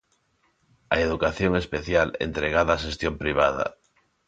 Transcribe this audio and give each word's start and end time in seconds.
A 0.93 0.95
Educación 1.05 1.51
Especial, 1.63 2.07
entregada 2.27 2.77
á 2.77 2.81
xestión 2.85 3.13
privada. 3.23 3.65